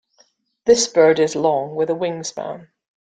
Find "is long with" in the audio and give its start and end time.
1.19-1.91